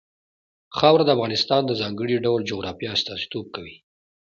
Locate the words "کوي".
3.55-3.75